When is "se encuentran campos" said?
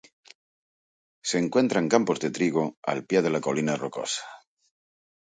1.21-2.19